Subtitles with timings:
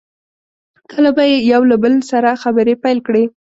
[0.91, 3.23] کله به یې یو له بل سره خبرې پیل کړې.